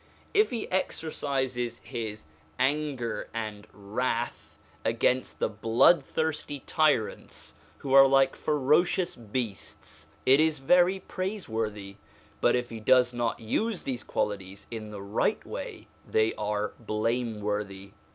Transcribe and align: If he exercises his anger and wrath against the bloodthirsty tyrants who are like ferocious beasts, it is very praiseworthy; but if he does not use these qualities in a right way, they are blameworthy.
If 0.33 0.49
he 0.49 0.67
exercises 0.71 1.77
his 1.83 2.25
anger 2.57 3.29
and 3.35 3.67
wrath 3.71 4.57
against 4.83 5.37
the 5.37 5.47
bloodthirsty 5.47 6.61
tyrants 6.65 7.53
who 7.77 7.93
are 7.93 8.07
like 8.07 8.35
ferocious 8.35 9.15
beasts, 9.15 10.07
it 10.25 10.39
is 10.39 10.57
very 10.57 10.99
praiseworthy; 11.01 11.97
but 12.41 12.55
if 12.55 12.71
he 12.71 12.79
does 12.79 13.13
not 13.13 13.41
use 13.41 13.83
these 13.83 14.03
qualities 14.03 14.65
in 14.71 14.91
a 14.91 14.99
right 14.99 15.45
way, 15.45 15.85
they 16.09 16.33
are 16.33 16.69
blameworthy. 16.79 17.91